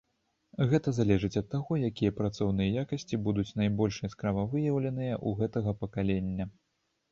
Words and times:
Гэта 0.69 0.93
залежыць 0.99 1.37
ад 1.41 1.47
таго, 1.55 1.77
якія 1.89 2.15
працоўныя 2.21 2.79
якасці 2.85 3.21
будуць 3.29 3.47
найбольш 3.63 4.01
яскрава 4.09 4.49
выяўленыя 4.57 5.15
ў 5.27 5.45
гэтага 5.45 5.79
пакалення. 5.85 6.53